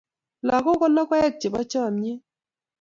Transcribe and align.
lagok 0.47 0.77
ko 0.79 0.87
logoek 0.95 1.33
chebo 1.39 1.59
chamiet 1.71 2.19